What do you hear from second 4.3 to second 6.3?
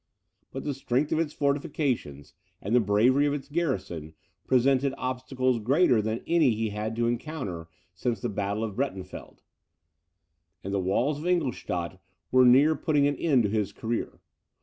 presented obstacles greater than